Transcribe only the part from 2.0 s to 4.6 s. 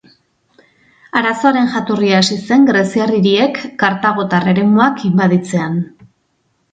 hasi zen greziar hiriek kartagotar